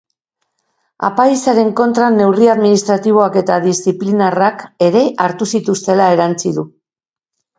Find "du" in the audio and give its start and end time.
6.57-6.65